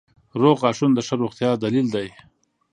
•روغ 0.41 0.57
غاښونه 0.63 0.93
د 0.95 0.99
ښه 1.07 1.15
روغتیا 1.21 1.49
دلیل 1.63 1.87
دی. 1.95 2.07